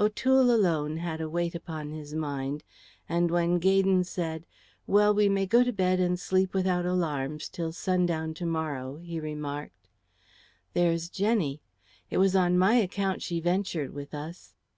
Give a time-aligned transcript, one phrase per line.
[0.00, 2.64] O'Toole alone had a weight upon his mind;
[3.08, 4.44] and when Gaydon said,
[4.88, 9.20] "Well, we may go to bed and sleep without alarms till sundown to morrow," he
[9.20, 9.86] remarked,
[10.74, 11.62] "There's Jenny.
[12.10, 14.56] It was on my account she ventured with us."